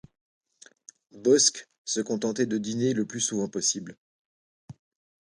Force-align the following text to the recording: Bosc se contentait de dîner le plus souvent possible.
Bosc 1.11 1.69
se 1.85 1.99
contentait 2.01 2.47
de 2.47 2.57
dîner 2.57 2.95
le 2.95 3.05
plus 3.05 3.21
souvent 3.21 3.47
possible. 3.49 3.99